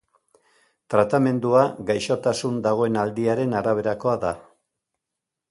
Tratamendua 0.93 1.65
gaixotasun 1.89 2.57
dagoen 2.69 2.99
aldiaren 3.03 3.55
araberakoa 3.61 4.19
da. 4.27 4.35